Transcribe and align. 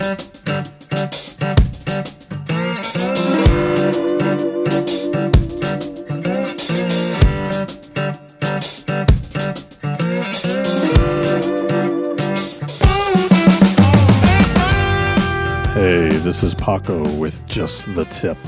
Hey, 0.00 0.06
this 16.08 16.42
is 16.42 16.54
Paco 16.54 17.06
with 17.16 17.46
Just 17.46 17.94
the 17.94 18.06
Tip, 18.06 18.38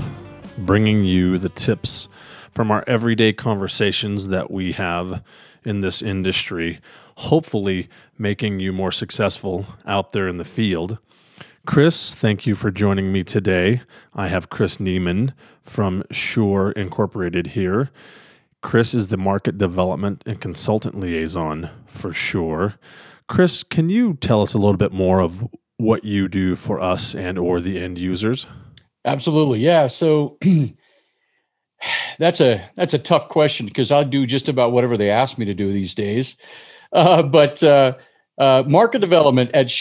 bringing 0.57 1.05
you 1.05 1.37
the 1.37 1.51
tips 1.51 2.09
from 2.51 2.71
our 2.71 2.83
everyday 2.87 3.35
conversations 3.35 4.29
that 4.29 4.51
we 4.51 4.73
have 4.73 5.23
in 5.65 5.83
this 5.83 6.01
industry, 6.01 6.81
hopefully 7.17 7.91
making 8.17 8.59
you 8.61 8.73
more 8.73 8.91
successful 8.91 9.67
out 9.85 10.13
there 10.13 10.29
in 10.29 10.39
the 10.39 10.47
field. 10.47 10.97
Chris, 11.65 12.13
thank 12.13 12.45
you 12.45 12.57
for 12.57 12.73
joining 12.73 13.13
me 13.13 13.23
today. 13.23 13.83
I 14.15 14.27
have 14.27 14.51
Chris 14.51 14.79
Neiman 14.79 15.33
from 15.63 16.03
Shure 16.11 16.73
Incorporated 16.73 17.49
here. 17.49 17.91
Chris 18.63 18.95
is 18.95 19.09
the 19.09 19.17
market 19.17 19.59
development 19.59 20.25
and 20.27 20.41
consultant 20.41 20.99
liaison 20.99 21.71
for 21.87 22.13
Shure. 22.13 22.75
Chris, 23.29 23.63
can 23.63 23.89
you 23.89 24.15
tell 24.15 24.43
us 24.43 24.55
a 24.55 24.59
little 24.59 24.77
bit 24.77 24.93
more 24.93 25.21
of 25.21 25.47
what 25.77 26.05
you 26.05 26.27
do 26.27 26.57
for 26.57 26.81
us 26.81 27.15
and 27.15 27.39
or 27.39 27.61
the 27.61 27.79
end 27.79 27.97
users? 27.97 28.47
Absolutely. 29.05 29.61
Yeah. 29.61 29.87
So 29.87 30.39
that's 32.19 32.41
a 32.41 32.69
that's 32.75 32.95
a 32.95 32.99
tough 32.99 33.29
question 33.29 33.67
because 33.67 33.93
I 33.93 34.03
do 34.03 34.27
just 34.27 34.49
about 34.49 34.73
whatever 34.73 34.97
they 34.97 35.11
ask 35.11 35.39
me 35.39 35.45
to 35.45 35.55
do 35.55 35.73
these 35.73 35.95
days. 35.95 36.37
Uh, 36.93 37.23
but 37.23 37.63
uh, 37.63 37.95
uh, 38.39 38.63
market 38.67 39.01
development 39.01 39.51
at 39.53 39.73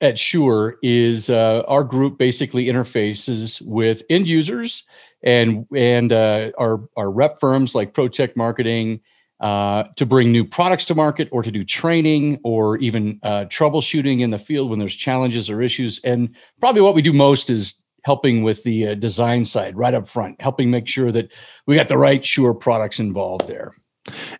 at 0.00 0.18
Shure 0.18 0.76
is 0.82 1.30
uh, 1.30 1.62
our 1.68 1.84
group 1.84 2.18
basically 2.18 2.66
interfaces 2.66 3.62
with 3.64 4.02
end 4.10 4.26
users 4.26 4.84
and 5.22 5.66
and 5.74 6.12
uh, 6.12 6.50
our 6.58 6.80
our 6.96 7.10
rep 7.10 7.38
firms 7.38 7.74
like 7.74 7.94
ProTech 7.94 8.34
Marketing, 8.36 9.00
uh, 9.42 9.84
to 9.96 10.06
bring 10.06 10.30
new 10.30 10.44
products 10.44 10.84
to 10.84 10.94
market 10.94 11.28
or 11.32 11.42
to 11.42 11.50
do 11.50 11.64
training 11.64 12.38
or 12.44 12.76
even 12.78 13.18
uh, 13.24 13.44
troubleshooting 13.46 14.20
in 14.20 14.30
the 14.30 14.38
field 14.38 14.70
when 14.70 14.78
there's 14.78 14.94
challenges 14.94 15.50
or 15.50 15.60
issues. 15.60 16.00
And 16.04 16.36
probably 16.60 16.80
what 16.80 16.94
we 16.94 17.02
do 17.02 17.12
most 17.12 17.50
is 17.50 17.74
helping 18.04 18.44
with 18.44 18.62
the 18.62 18.88
uh, 18.88 18.94
design 18.94 19.44
side 19.44 19.76
right 19.76 19.94
up 19.94 20.08
front, 20.08 20.40
helping 20.40 20.70
make 20.70 20.86
sure 20.86 21.10
that 21.10 21.32
we 21.66 21.74
got 21.74 21.88
the 21.88 21.98
right 21.98 22.24
Shure 22.24 22.54
products 22.54 23.00
involved 23.00 23.48
there. 23.48 23.72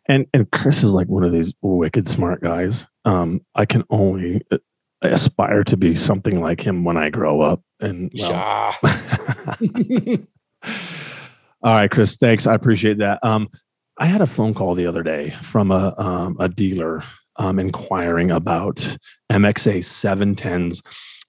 And 0.07 0.27
and 0.35 0.51
Chris 0.51 0.83
is 0.83 0.93
like 0.93 1.09
one 1.09 1.25
of 1.25 1.33
these 1.33 1.53
wicked 1.63 2.09
smart 2.09 2.43
guys. 2.43 2.87
Um, 3.05 3.41
I 3.55 3.65
can 3.65 3.85
only 3.91 4.43
uh, 4.51 4.59
aspire 5.03 5.65
to 5.65 5.77
be 5.77 5.95
something 5.95 6.41
like 6.41 6.61
him 6.61 6.85
when 6.85 6.97
I 6.97 7.11
grow 7.11 7.41
up. 7.41 7.63
And 7.81 8.11
well. 8.15 8.75
all 11.63 11.73
right, 11.73 11.91
Chris, 11.91 12.17
thanks. 12.17 12.47
I 12.47 12.55
appreciate 12.55 12.99
that. 12.99 13.23
Um, 13.25 13.49
I 13.99 14.07
had 14.07 14.21
a 14.21 14.27
phone 14.27 14.55
call 14.55 14.75
the 14.75 14.87
other 14.87 15.03
day 15.03 15.31
from 15.43 15.71
a 15.71 15.95
um, 15.99 16.37
a 16.41 16.49
dealer 16.49 17.03
um, 17.37 17.59
inquiring 17.59 18.31
about 18.31 18.77
MXA 19.31 19.79
710s 19.79 20.83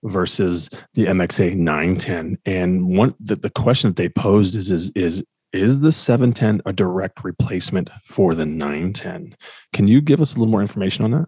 versus 0.04 0.70
the 0.94 1.06
MXA 1.06 1.56
910, 1.56 2.38
and 2.46 2.98
one 2.98 3.16
the, 3.20 3.36
the 3.36 3.50
question 3.50 3.90
that 3.90 3.96
they 3.96 4.10
posed 4.10 4.56
is 4.56 4.70
is 4.70 4.92
is 4.96 5.24
is 5.54 5.80
the 5.80 5.92
710 5.92 6.62
a 6.66 6.74
direct 6.74 7.24
replacement 7.24 7.90
for 8.04 8.36
the 8.36 8.46
910? 8.46 9.36
Can 9.72 9.88
you 9.88 10.02
give 10.02 10.20
us 10.22 10.36
a 10.36 10.40
little 10.40 10.52
more 10.52 10.62
information 10.62 11.06
on 11.06 11.12
that? 11.12 11.28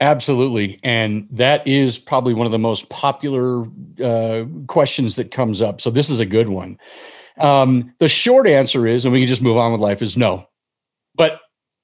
Absolutely, 0.00 0.80
and 0.82 1.28
that 1.30 1.64
is 1.66 1.96
probably 1.96 2.34
one 2.34 2.44
of 2.44 2.50
the 2.50 2.58
most 2.58 2.88
popular 2.88 3.64
uh, 4.02 4.44
questions 4.66 5.14
that 5.14 5.30
comes 5.30 5.62
up. 5.62 5.80
So 5.80 5.90
this 5.90 6.10
is 6.10 6.18
a 6.18 6.26
good 6.26 6.48
one. 6.48 6.76
Um, 7.38 7.94
the 8.00 8.08
short 8.08 8.48
answer 8.48 8.88
is, 8.88 9.04
and 9.04 9.12
we 9.12 9.20
can 9.20 9.28
just 9.28 9.42
move 9.42 9.56
on 9.56 9.70
with 9.70 9.80
life, 9.80 10.02
is 10.02 10.16
no. 10.16 10.48
But 11.14 11.41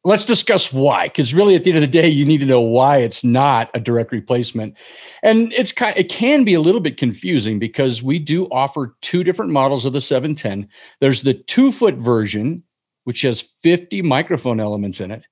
let's 0.08 0.24
discuss 0.24 0.72
why, 0.72 1.06
because 1.06 1.34
really 1.34 1.54
at 1.54 1.64
the 1.64 1.70
end 1.70 1.76
of 1.76 1.82
the 1.82 2.00
day, 2.00 2.08
you 2.08 2.24
need 2.24 2.40
to 2.40 2.46
know 2.46 2.62
why 2.62 2.96
it's 2.96 3.22
not 3.22 3.70
a 3.74 3.80
direct 3.80 4.10
replacement. 4.10 4.74
And 5.22 5.52
it's 5.52 5.70
kind 5.70 5.96
it 5.96 6.08
can 6.08 6.44
be 6.44 6.54
a 6.54 6.60
little 6.60 6.80
bit 6.80 6.96
confusing 6.96 7.58
because 7.58 8.02
we 8.02 8.18
do 8.18 8.46
offer 8.46 8.96
two 9.02 9.22
different 9.22 9.52
models 9.52 9.84
of 9.84 9.92
the 9.92 10.00
710. 10.00 10.68
There's 11.00 11.22
the 11.22 11.34
two 11.34 11.70
foot 11.70 11.96
version, 11.96 12.62
which 13.04 13.20
has 13.22 13.42
50 13.42 14.00
microphone 14.02 14.60
elements 14.60 15.00
in 15.00 15.10
it. 15.10 15.24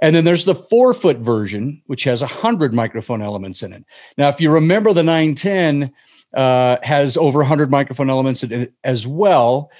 And 0.00 0.16
then 0.16 0.24
there's 0.24 0.44
the 0.44 0.54
four 0.54 0.94
foot 0.94 1.18
version, 1.18 1.82
which 1.86 2.04
has 2.04 2.22
100 2.22 2.72
microphone 2.72 3.20
elements 3.20 3.62
in 3.62 3.72
it. 3.72 3.84
Now, 4.16 4.28
if 4.28 4.40
you 4.40 4.50
remember, 4.50 4.92
the 4.92 5.02
910 5.02 5.92
uh, 6.34 6.76
has 6.82 7.16
over 7.16 7.40
100 7.40 7.70
microphone 7.70 8.08
elements 8.08 8.44
as 8.84 9.06
well. 9.06 9.70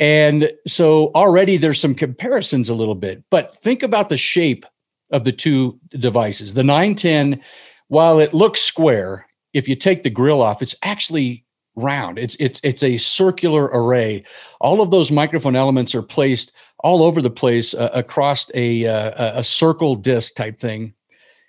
And 0.00 0.52
so 0.66 1.10
already 1.14 1.56
there's 1.56 1.80
some 1.80 1.94
comparisons 1.94 2.68
a 2.68 2.74
little 2.74 2.94
bit, 2.94 3.22
but 3.30 3.60
think 3.62 3.82
about 3.82 4.08
the 4.08 4.16
shape 4.16 4.64
of 5.10 5.24
the 5.24 5.32
two 5.32 5.78
devices. 5.90 6.54
The 6.54 6.62
910, 6.62 7.40
while 7.88 8.20
it 8.20 8.34
looks 8.34 8.60
square, 8.60 9.26
if 9.54 9.68
you 9.68 9.74
take 9.74 10.02
the 10.02 10.10
grill 10.10 10.42
off, 10.42 10.62
it's 10.62 10.76
actually 10.82 11.44
round. 11.74 12.18
It's 12.18 12.36
it's 12.38 12.60
it's 12.62 12.82
a 12.82 12.96
circular 12.96 13.64
array. 13.72 14.24
All 14.60 14.80
of 14.80 14.90
those 14.90 15.10
microphone 15.10 15.56
elements 15.56 15.94
are 15.94 16.02
placed 16.02 16.52
all 16.80 17.02
over 17.02 17.22
the 17.22 17.30
place 17.30 17.74
uh, 17.74 17.90
across 17.94 18.50
a 18.54 18.86
uh, 18.86 19.38
a 19.40 19.44
circle 19.44 19.96
disc 19.96 20.34
type 20.34 20.58
thing, 20.58 20.92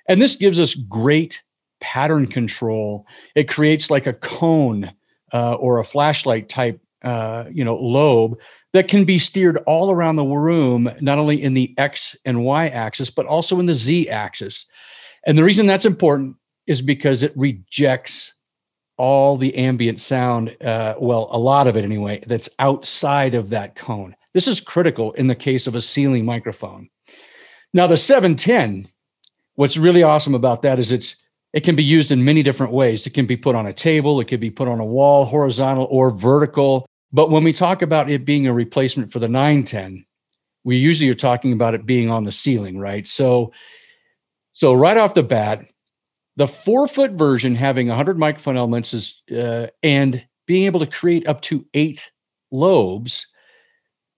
and 0.08 0.22
this 0.22 0.36
gives 0.36 0.60
us 0.60 0.74
great 0.74 1.44
pattern 1.82 2.28
control. 2.28 3.06
It 3.36 3.50
creates 3.50 3.90
like 3.90 4.08
a 4.08 4.14
cone 4.14 4.92
uh, 5.34 5.56
or 5.56 5.80
a 5.80 5.86
flashlight 5.86 6.50
type 6.50 6.80
uh, 7.04 7.46
you 7.52 7.64
know 7.64 7.76
lobe 7.76 8.40
that 8.74 8.88
can 8.88 9.06
be 9.06 9.18
steered 9.18 9.58
all 9.66 9.92
around 9.92 10.16
the 10.16 10.24
room 10.24 10.90
not 11.00 11.18
only 11.18 11.42
in 11.42 11.54
the 11.54 11.74
x 11.78 12.16
and 12.26 12.44
y 12.44 12.68
axis 12.68 13.10
but 13.10 13.26
also 13.26 13.60
in 13.60 13.66
the 13.66 13.74
z 13.74 14.10
axis 14.10 14.66
and 15.26 15.38
the 15.38 15.44
reason 15.44 15.66
that's 15.66 15.86
important 15.86 16.36
is 16.68 16.82
because 16.82 17.24
it 17.24 17.34
rejects 17.36 18.34
all 18.98 19.38
the 19.38 19.56
ambient 19.56 20.02
sound 20.02 20.56
uh, 20.62 20.96
well 21.00 21.30
a 21.32 21.40
lot 21.40 21.68
of 21.68 21.78
it 21.78 21.86
anyway 21.86 22.22
that's 22.28 22.50
outside 22.60 23.34
of 23.34 23.50
that 23.50 23.76
cone 23.76 24.16
this 24.34 24.48
is 24.48 24.60
critical 24.60 25.14
in 25.14 25.28
the 25.28 25.36
case 25.36 25.68
of 25.68 25.76
a 25.76 25.82
ceiling 25.82 26.26
microphone 26.26 26.90
now 27.74 27.88
the 27.88 27.96
710 27.96 28.88
what's 29.56 29.78
really 29.78 30.04
awesome 30.04 30.36
about 30.36 30.62
that 30.64 30.80
is 30.80 30.92
it's 30.92 31.16
it 31.54 31.64
can 31.64 31.76
be 31.76 31.84
used 31.84 32.12
in 32.12 32.24
many 32.24 32.44
different 32.44 32.74
ways. 32.74 33.08
It 33.08 33.12
can 33.12 33.26
be 33.26 33.38
put 33.38 33.56
on 33.56 33.66
a 33.66 33.74
table, 33.74 34.20
it 34.20 34.28
could 34.28 34.40
be 34.40 34.52
put 34.52 34.68
on 34.68 34.80
a 34.80 34.86
wall, 34.86 35.26
horizontal 35.26 35.88
or 35.90 36.12
vertical. 36.12 36.86
But 37.12 37.30
when 37.30 37.44
we 37.44 37.54
talk 37.54 37.82
about 37.82 38.10
it 38.10 38.26
being 38.26 38.48
a 38.48 38.54
replacement 38.54 39.12
for 39.12 39.20
the 39.20 39.28
910, 39.28 40.06
we 40.64 40.78
usually 40.78 41.10
are 41.10 41.16
talking 41.16 41.54
about 41.54 41.74
it 41.74 41.86
being 41.86 42.10
on 42.10 42.26
the 42.26 42.32
ceiling, 42.32 42.80
right? 42.80 43.08
So, 43.08 43.52
so 44.54 44.74
right 44.74 44.98
off 44.98 45.14
the 45.14 45.24
bat, 45.24 45.66
the 46.36 46.48
four 46.48 46.88
foot 46.88 47.12
version 47.12 47.56
having 47.56 47.88
100 47.88 48.18
microphone 48.18 48.58
elements 48.58 48.94
is 48.94 49.22
uh, 49.36 49.68
and 49.84 50.24
being 50.46 50.66
able 50.66 50.80
to 50.80 50.88
create 50.88 51.28
up 51.28 51.42
to 51.42 51.66
eight 51.74 52.12
lobes. 52.52 53.28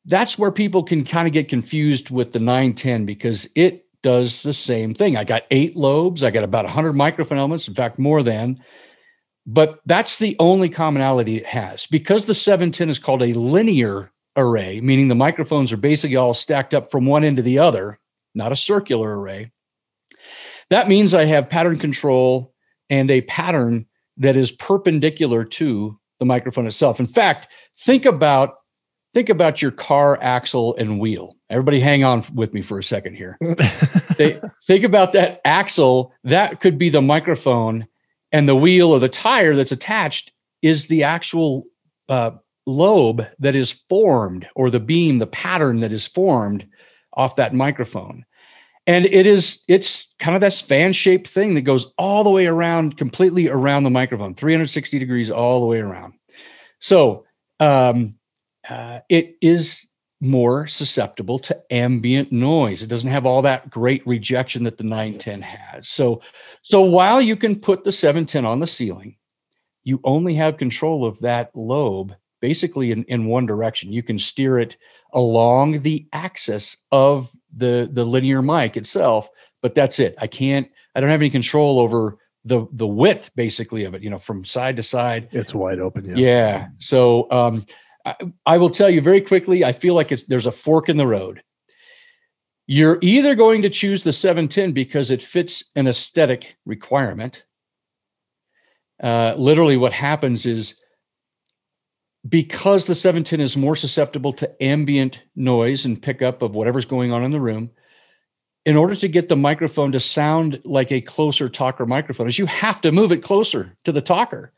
That's 0.05 0.37
where 0.37 0.51
people 0.51 0.83
can 0.83 1.05
kind 1.05 1.27
of 1.27 1.33
get 1.33 1.49
confused 1.49 2.09
with 2.09 2.33
the 2.33 2.39
910 2.39 3.05
because 3.05 3.47
it 3.55 3.85
does 4.01 4.43
the 4.43 4.53
same 4.53 4.93
thing. 4.93 5.15
I 5.15 5.23
got 5.23 5.43
eight 5.51 5.75
lobes. 5.75 6.23
I 6.23 6.31
got 6.31 6.43
about 6.43 6.65
100 6.65 6.93
microphone 6.93 7.37
elements, 7.37 7.67
in 7.67 7.73
fact, 7.73 7.99
more 7.99 8.23
than. 8.23 8.63
But 9.45 9.79
that's 9.85 10.17
the 10.17 10.35
only 10.39 10.69
commonality 10.69 11.37
it 11.37 11.45
has. 11.47 11.87
Because 11.87 12.25
the 12.25 12.33
710 12.33 12.89
is 12.89 12.99
called 12.99 13.23
a 13.23 13.33
linear 13.33 14.11
array, 14.37 14.81
meaning 14.81 15.07
the 15.07 15.15
microphones 15.15 15.71
are 15.71 15.77
basically 15.77 16.15
all 16.15 16.33
stacked 16.33 16.73
up 16.73 16.91
from 16.91 17.05
one 17.05 17.23
end 17.23 17.37
to 17.37 17.43
the 17.43 17.59
other, 17.59 17.99
not 18.35 18.51
a 18.51 18.55
circular 18.55 19.19
array. 19.19 19.51
That 20.69 20.87
means 20.87 21.13
I 21.13 21.25
have 21.25 21.49
pattern 21.49 21.79
control 21.79 22.53
and 22.89 23.09
a 23.09 23.21
pattern 23.21 23.87
that 24.17 24.37
is 24.37 24.51
perpendicular 24.51 25.43
to 25.43 25.99
the 26.19 26.25
microphone 26.25 26.67
itself. 26.67 26.99
In 26.99 27.07
fact, 27.07 27.47
think 27.77 28.05
about 28.05 28.55
think 29.13 29.29
about 29.29 29.61
your 29.61 29.71
car 29.71 30.17
axle 30.21 30.75
and 30.77 30.99
wheel. 30.99 31.35
Everybody 31.49 31.79
hang 31.81 32.03
on 32.03 32.23
with 32.33 32.53
me 32.53 32.61
for 32.61 32.79
a 32.79 32.83
second 32.83 33.15
here. 33.15 33.37
they, 34.17 34.39
think 34.67 34.85
about 34.85 35.11
that 35.13 35.41
axle. 35.43 36.13
That 36.23 36.61
could 36.61 36.77
be 36.77 36.89
the 36.89 37.01
microphone, 37.01 37.87
and 38.31 38.47
the 38.47 38.55
wheel 38.55 38.89
or 38.89 38.99
the 38.99 39.09
tire 39.09 39.55
that's 39.55 39.71
attached 39.71 40.31
is 40.61 40.87
the 40.87 41.03
actual 41.03 41.65
uh, 42.09 42.31
lobe 42.65 43.25
that 43.39 43.55
is 43.55 43.71
formed, 43.89 44.47
or 44.55 44.69
the 44.69 44.79
beam, 44.79 45.17
the 45.17 45.27
pattern 45.27 45.79
that 45.81 45.93
is 45.93 46.07
formed 46.07 46.67
off 47.13 47.35
that 47.35 47.53
microphone. 47.53 48.25
And 48.87 49.05
it 49.05 49.27
is, 49.27 49.61
it's 49.67 50.13
kind 50.19 50.35
of 50.35 50.41
this 50.41 50.61
fan 50.61 50.93
shaped 50.93 51.27
thing 51.27 51.53
that 51.53 51.61
goes 51.61 51.91
all 51.97 52.23
the 52.23 52.29
way 52.29 52.47
around, 52.47 52.97
completely 52.97 53.47
around 53.47 53.83
the 53.83 53.89
microphone, 53.89 54.33
360 54.33 54.97
degrees 54.97 55.29
all 55.29 55.61
the 55.61 55.67
way 55.67 55.79
around. 55.79 56.13
So, 56.79 57.25
um, 57.59 58.15
uh, 58.67 58.99
it 59.09 59.35
is 59.41 59.87
more 60.21 60.67
susceptible 60.67 61.39
to 61.39 61.73
ambient 61.73 62.31
noise. 62.31 62.83
It 62.83 62.87
doesn't 62.87 63.09
have 63.09 63.25
all 63.25 63.41
that 63.41 63.69
great 63.69 64.05
rejection 64.05 64.63
that 64.63 64.77
the 64.77 64.83
910 64.83 65.41
has. 65.41 65.89
So, 65.89 66.21
so 66.61 66.81
while 66.81 67.19
you 67.19 67.35
can 67.35 67.59
put 67.59 67.83
the 67.83 67.91
710 67.91 68.45
on 68.45 68.59
the 68.59 68.67
ceiling, 68.67 69.17
you 69.83 69.99
only 70.03 70.35
have 70.35 70.57
control 70.57 71.05
of 71.05 71.19
that 71.19 71.49
lobe 71.55 72.13
basically 72.39 72.91
in, 72.91 73.03
in 73.05 73.25
one 73.25 73.47
direction. 73.47 73.91
You 73.91 74.03
can 74.03 74.19
steer 74.19 74.59
it 74.59 74.77
along 75.13 75.81
the 75.81 76.07
axis 76.13 76.77
of 76.91 77.31
the, 77.55 77.89
the 77.91 78.03
linear 78.03 78.43
mic 78.43 78.77
itself, 78.77 79.27
but 79.61 79.73
that's 79.73 79.99
it. 79.99 80.15
I 80.19 80.27
can't, 80.27 80.69
I 80.95 81.01
don't 81.01 81.09
have 81.09 81.21
any 81.21 81.29
control 81.31 81.79
over 81.79 82.17
the 82.43 82.65
the 82.71 82.87
width 82.87 83.29
basically 83.35 83.83
of 83.83 83.93
it, 83.93 84.01
you 84.01 84.09
know, 84.09 84.17
from 84.17 84.43
side 84.43 84.77
to 84.77 84.83
side. 84.83 85.29
It's 85.31 85.53
wide 85.53 85.79
open. 85.79 86.05
Yeah. 86.05 86.15
Yeah. 86.15 86.67
So 86.79 87.29
um, 87.31 87.65
I, 88.05 88.15
I 88.45 88.57
will 88.57 88.69
tell 88.69 88.89
you 88.89 89.01
very 89.01 89.21
quickly, 89.21 89.63
I 89.63 89.71
feel 89.71 89.93
like 89.93 90.11
it's 90.11 90.23
there's 90.23 90.45
a 90.45 90.51
fork 90.51 90.89
in 90.89 90.97
the 90.97 91.07
road. 91.07 91.41
You're 92.67 92.99
either 93.01 93.35
going 93.35 93.63
to 93.63 93.69
choose 93.69 94.03
the 94.03 94.13
710 94.13 94.71
because 94.71 95.11
it 95.11 95.21
fits 95.21 95.63
an 95.75 95.87
aesthetic 95.87 96.55
requirement. 96.65 97.43
Uh, 99.01 99.33
literally, 99.37 99.77
what 99.77 99.93
happens 99.93 100.45
is 100.45 100.75
because 102.27 102.85
the 102.85 102.95
710 102.95 103.39
is 103.39 103.57
more 103.57 103.75
susceptible 103.75 104.31
to 104.33 104.63
ambient 104.63 105.23
noise 105.35 105.85
and 105.85 106.01
pickup 106.01 106.41
of 106.41 106.53
whatever's 106.53 106.85
going 106.85 107.11
on 107.11 107.23
in 107.23 107.31
the 107.31 107.39
room, 107.39 107.71
in 108.65 108.77
order 108.77 108.95
to 108.95 109.07
get 109.07 109.27
the 109.27 109.35
microphone 109.35 109.91
to 109.91 109.99
sound 109.99 110.61
like 110.63 110.91
a 110.91 111.01
closer 111.01 111.49
talker 111.49 111.85
microphone, 111.85 112.27
is 112.27 112.37
you 112.37 112.45
have 112.45 112.79
to 112.81 112.91
move 112.91 113.11
it 113.11 113.23
closer 113.23 113.75
to 113.83 113.91
the 113.91 114.01
talker. 114.01 114.53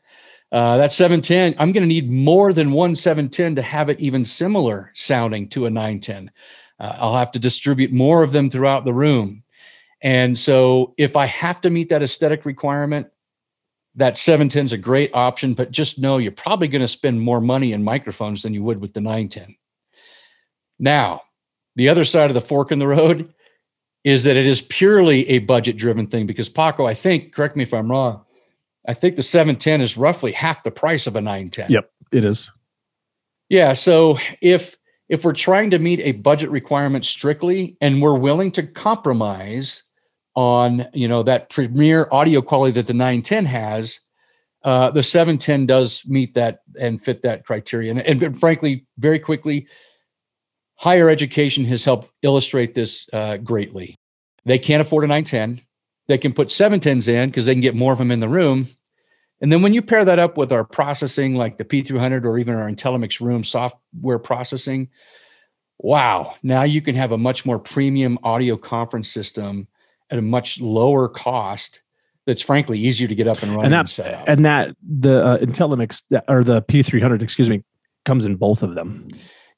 Uh, 0.54 0.76
that 0.76 0.92
710, 0.92 1.56
I'm 1.58 1.72
going 1.72 1.82
to 1.82 1.88
need 1.88 2.08
more 2.08 2.52
than 2.52 2.70
one 2.70 2.94
710 2.94 3.56
to 3.56 3.62
have 3.62 3.88
it 3.88 3.98
even 3.98 4.24
similar 4.24 4.92
sounding 4.94 5.48
to 5.48 5.66
a 5.66 5.70
910. 5.70 6.30
Uh, 6.78 6.94
I'll 6.96 7.16
have 7.16 7.32
to 7.32 7.40
distribute 7.40 7.92
more 7.92 8.22
of 8.22 8.30
them 8.30 8.48
throughout 8.48 8.84
the 8.84 8.94
room. 8.94 9.42
And 10.00 10.38
so 10.38 10.94
if 10.96 11.16
I 11.16 11.26
have 11.26 11.60
to 11.62 11.70
meet 11.70 11.88
that 11.88 12.04
aesthetic 12.04 12.44
requirement, 12.44 13.08
that 13.96 14.16
710 14.16 14.66
is 14.66 14.72
a 14.72 14.78
great 14.78 15.10
option, 15.12 15.54
but 15.54 15.72
just 15.72 15.98
know 15.98 16.18
you're 16.18 16.30
probably 16.30 16.68
going 16.68 16.82
to 16.82 16.88
spend 16.88 17.20
more 17.20 17.40
money 17.40 17.72
in 17.72 17.82
microphones 17.82 18.42
than 18.42 18.54
you 18.54 18.62
would 18.62 18.80
with 18.80 18.94
the 18.94 19.00
910. 19.00 19.56
Now, 20.78 21.22
the 21.74 21.88
other 21.88 22.04
side 22.04 22.30
of 22.30 22.34
the 22.34 22.40
fork 22.40 22.70
in 22.70 22.78
the 22.78 22.86
road 22.86 23.34
is 24.04 24.22
that 24.22 24.36
it 24.36 24.46
is 24.46 24.62
purely 24.62 25.28
a 25.30 25.40
budget 25.40 25.76
driven 25.76 26.06
thing 26.06 26.28
because 26.28 26.48
Paco, 26.48 26.86
I 26.86 26.94
think, 26.94 27.34
correct 27.34 27.56
me 27.56 27.64
if 27.64 27.74
I'm 27.74 27.90
wrong, 27.90 28.23
I 28.86 28.94
think 28.94 29.16
the 29.16 29.22
710 29.22 29.80
is 29.80 29.96
roughly 29.96 30.32
half 30.32 30.62
the 30.62 30.70
price 30.70 31.06
of 31.06 31.16
a 31.16 31.20
910. 31.20 31.70
Yep, 31.70 31.90
it 32.12 32.24
is. 32.24 32.50
Yeah, 33.48 33.72
so 33.74 34.18
if 34.40 34.76
if 35.08 35.24
we're 35.24 35.32
trying 35.32 35.70
to 35.70 35.78
meet 35.78 36.00
a 36.00 36.12
budget 36.12 36.50
requirement 36.50 37.04
strictly 37.04 37.76
and 37.80 38.00
we're 38.00 38.18
willing 38.18 38.50
to 38.52 38.62
compromise 38.62 39.82
on 40.34 40.86
you 40.92 41.06
know 41.06 41.22
that 41.22 41.50
premier 41.50 42.08
audio 42.10 42.42
quality 42.42 42.72
that 42.72 42.86
the 42.86 42.94
910 42.94 43.46
has 43.46 44.00
uh, 44.64 44.90
the 44.90 45.02
710 45.02 45.66
does 45.66 46.02
meet 46.06 46.34
that 46.34 46.60
and 46.80 47.00
fit 47.00 47.22
that 47.22 47.44
criteria 47.44 47.90
and, 47.92 48.00
and 48.00 48.38
frankly 48.40 48.84
very 48.98 49.18
quickly 49.18 49.68
higher 50.76 51.08
education 51.08 51.64
has 51.64 51.84
helped 51.84 52.10
illustrate 52.22 52.74
this 52.74 53.06
uh, 53.12 53.36
greatly 53.36 53.94
they 54.44 54.58
can't 54.58 54.82
afford 54.82 55.04
a 55.04 55.06
910 55.06 55.64
they 56.06 56.18
can 56.18 56.32
put 56.32 56.48
710s 56.48 57.08
in 57.08 57.30
because 57.30 57.46
they 57.46 57.54
can 57.54 57.60
get 57.60 57.74
more 57.74 57.92
of 57.92 57.98
them 57.98 58.10
in 58.10 58.20
the 58.20 58.28
room 58.28 58.68
and 59.40 59.52
then 59.52 59.62
when 59.62 59.74
you 59.74 59.82
pair 59.82 60.04
that 60.04 60.18
up 60.18 60.38
with 60.38 60.52
our 60.52 60.64
processing 60.64 61.34
like 61.34 61.58
the 61.58 61.64
p300 61.64 62.24
or 62.24 62.38
even 62.38 62.54
our 62.54 62.70
IntelliMix 62.70 63.20
room 63.20 63.44
software 63.44 64.18
processing 64.18 64.88
wow 65.78 66.34
now 66.42 66.62
you 66.62 66.80
can 66.80 66.94
have 66.94 67.12
a 67.12 67.18
much 67.18 67.44
more 67.44 67.58
premium 67.58 68.18
audio 68.22 68.56
conference 68.56 69.10
system 69.10 69.68
at 70.10 70.18
a 70.18 70.22
much 70.22 70.60
lower 70.60 71.08
cost 71.08 71.80
that's 72.26 72.42
frankly 72.42 72.78
easier 72.78 73.08
to 73.08 73.14
get 73.14 73.26
up 73.26 73.42
and 73.42 73.50
running 73.50 73.66
and 73.66 73.72
that, 73.74 73.80
and 73.80 73.90
set 73.90 74.14
up. 74.14 74.24
And 74.26 74.44
that 74.44 74.74
the 74.82 75.24
uh, 75.24 75.38
IntelliMix 75.38 76.02
or 76.28 76.42
the 76.42 76.62
P300, 76.62 77.22
excuse 77.22 77.50
me, 77.50 77.62
comes 78.04 78.24
in 78.24 78.36
both 78.36 78.62
of 78.62 78.74
them. 78.74 79.08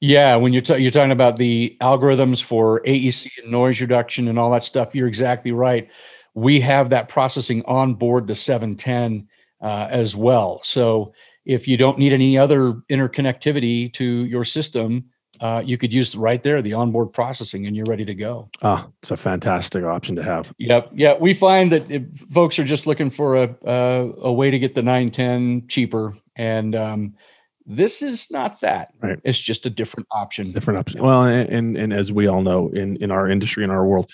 Yeah, 0.01 0.37
when 0.37 0.53
you're 0.53 0.63
t- 0.63 0.77
you're 0.79 0.91
talking 0.91 1.13
about 1.13 1.37
the 1.39 1.77
algorithms 1.81 2.43
for 2.43 2.83
AEC 2.83 3.29
and 3.43 3.51
noise 3.51 3.81
reduction 3.81 4.29
and 4.29 4.39
all 4.39 4.51
that 4.51 4.65
stuff, 4.65 4.95
you're 4.95 5.09
exactly 5.09 5.53
right. 5.53 5.89
We 6.37 6.61
have 6.61 6.91
that 6.91 7.09
processing 7.09 7.65
on 7.65 7.95
board 7.95 8.29
the 8.29 8.35
710 8.37 9.27
uh, 9.61 9.89
as 9.91 10.15
well. 10.15 10.61
So 10.63 11.13
if 11.47 11.67
you 11.67 11.77
don't 11.77 11.99
need 11.99 12.13
any 12.13 12.37
other 12.37 12.75
interconnectivity 12.91 13.93
to 13.95 14.05
your 14.05 14.45
system, 14.45 15.07
uh, 15.41 15.63
you 15.65 15.77
could 15.79 15.93
use 15.93 16.15
right 16.15 16.43
there 16.43 16.63
the 16.63 16.73
onboard 16.73 17.13
processing 17.13 17.67
and 17.67 17.75
you're 17.75 17.87
ready 17.87 18.05
to 18.05 18.15
go. 18.15 18.49
Ah, 18.63 18.89
it's 19.01 19.11
a 19.11 19.17
fantastic 19.17 19.85
option 19.85 20.17
to 20.17 20.23
have. 20.23 20.53
Yep. 20.59 20.91
Yeah. 20.95 21.15
We 21.19 21.35
find 21.35 21.73
that 21.73 22.07
folks 22.33 22.59
are 22.59 22.65
just 22.65 22.87
looking 22.87 23.11
for 23.11 23.43
a, 23.43 23.57
a, 23.65 24.13
a 24.23 24.33
way 24.33 24.51
to 24.51 24.59
get 24.59 24.75
the 24.75 24.83
910 24.83 25.69
cheaper. 25.69 26.17
And 26.37 26.75
um, 26.75 27.15
this 27.67 28.03
is 28.03 28.31
not 28.31 28.61
that. 28.61 28.93
Right. 29.03 29.19
It's 29.25 29.39
just 29.39 29.67
a 29.67 29.71
different 29.71 30.07
option. 30.11 30.53
Different 30.53 30.79
option. 30.79 31.03
Well, 31.03 31.25
and, 31.25 31.49
and, 31.49 31.77
and 31.77 31.93
as 31.93 32.13
we 32.13 32.27
all 32.27 32.43
know 32.43 32.69
in, 32.69 32.97
in 32.97 33.11
our 33.11 33.29
industry, 33.29 33.65
in 33.65 33.71
our 33.71 33.87
world, 33.87 34.11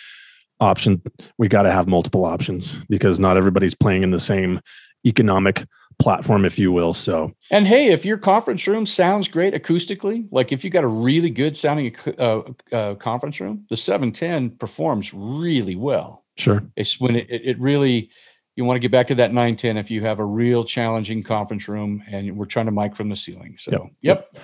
option, 0.62 1.02
we 1.38 1.48
got 1.48 1.62
to 1.62 1.72
have 1.72 1.86
multiple 1.86 2.24
options 2.24 2.78
because 2.88 3.18
not 3.20 3.36
everybody's 3.36 3.74
playing 3.74 4.02
in 4.02 4.10
the 4.10 4.20
same 4.20 4.60
economic 5.04 5.64
platform, 5.98 6.44
if 6.44 6.58
you 6.58 6.72
will. 6.72 6.92
So, 6.92 7.32
and 7.50 7.66
hey, 7.66 7.88
if 7.88 8.04
your 8.04 8.18
conference 8.18 8.66
room 8.66 8.86
sounds 8.86 9.28
great 9.28 9.54
acoustically, 9.54 10.26
like 10.30 10.52
if 10.52 10.64
you 10.64 10.70
got 10.70 10.84
a 10.84 10.88
really 10.88 11.30
good 11.30 11.56
sounding 11.56 11.94
uh, 12.18 12.40
uh, 12.72 12.94
conference 12.94 13.40
room, 13.40 13.66
the 13.70 13.76
710 13.76 14.56
performs 14.58 15.12
really 15.12 15.76
well. 15.76 16.24
Sure. 16.36 16.62
It's 16.76 17.00
when 17.00 17.16
it, 17.16 17.26
it 17.28 17.58
really, 17.58 18.10
you 18.56 18.64
want 18.64 18.76
to 18.76 18.80
get 18.80 18.90
back 18.90 19.08
to 19.08 19.14
that 19.16 19.32
910 19.32 19.76
if 19.76 19.90
you 19.90 20.04
have 20.04 20.18
a 20.18 20.24
real 20.24 20.64
challenging 20.64 21.22
conference 21.22 21.68
room 21.68 22.02
and 22.08 22.36
we're 22.36 22.46
trying 22.46 22.66
to 22.66 22.72
mic 22.72 22.96
from 22.96 23.08
the 23.08 23.16
ceiling. 23.16 23.56
So, 23.58 23.90
yep. 24.00 24.30
yep. 24.34 24.38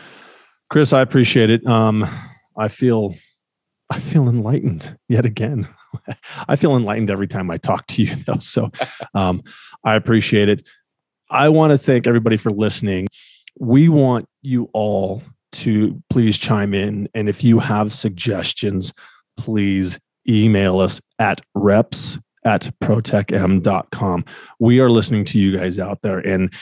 Chris, 0.71 0.93
I 0.93 1.01
appreciate 1.01 1.51
it. 1.51 1.67
Um, 1.67 2.07
I 2.59 2.69
feel, 2.69 3.15
I 3.91 4.01
feel 4.01 4.29
enlightened 4.29 4.99
yet 5.09 5.25
again. 5.25 5.69
I 6.49 6.57
feel 6.57 6.77
enlightened 6.77 7.11
every 7.11 7.29
time 7.29 7.51
I 7.51 7.59
talk 7.59 7.87
to 7.89 8.03
you, 8.03 8.15
though. 8.27 8.39
So, 8.41 8.71
um, 9.15 9.43
I 9.85 9.95
appreciate 9.95 10.49
it. 10.49 10.67
I 11.31 11.49
want 11.49 11.71
to 11.71 11.79
thank 11.79 12.07
everybody 12.07 12.37
for 12.37 12.51
listening. 12.51 13.09
We 13.59 13.89
want 13.89 14.27
you 14.43 14.71
all 14.73 15.23
to 15.53 16.01
please 16.11 16.39
chime 16.39 16.75
in. 16.75 17.09
And 17.15 17.29
if 17.29 17.43
you 17.43 17.59
have 17.59 17.93
suggestions, 17.93 18.93
please 19.37 19.99
email 20.29 20.79
us 20.79 21.01
at 21.19 21.41
reps 21.55 22.19
at 22.45 22.73
protechm.com. 22.81 24.25
We 24.59 24.81
are 24.81 24.91
listening 24.91 25.25
to 25.27 25.39
you 25.39 25.57
guys 25.57 25.79
out 25.79 26.01
there, 26.03 26.19
and 26.19 26.53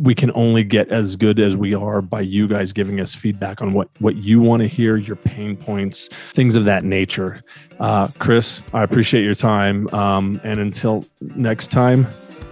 we 0.00 0.14
can 0.14 0.30
only 0.34 0.64
get 0.64 0.88
as 0.88 1.16
good 1.16 1.38
as 1.38 1.56
we 1.56 1.74
are 1.74 2.02
by 2.02 2.20
you 2.20 2.48
guys 2.48 2.72
giving 2.72 3.00
us 3.00 3.14
feedback 3.14 3.62
on 3.62 3.72
what 3.72 3.88
what 4.00 4.16
you 4.16 4.40
want 4.40 4.62
to 4.62 4.68
hear, 4.68 4.96
your 4.96 5.16
pain 5.16 5.56
points, 5.56 6.08
things 6.32 6.56
of 6.56 6.64
that 6.64 6.84
nature. 6.84 7.42
Uh, 7.78 8.08
Chris, 8.18 8.62
I 8.72 8.82
appreciate 8.82 9.24
your 9.24 9.34
time, 9.34 9.88
um, 9.94 10.40
and 10.44 10.58
until 10.58 11.04
next 11.20 11.70
time, 11.70 12.04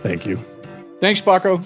thank 0.03 0.27
you. 0.27 0.37
Thanks, 1.01 1.21
Paco. 1.21 1.59